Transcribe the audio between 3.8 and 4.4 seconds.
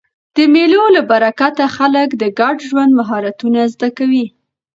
کوي.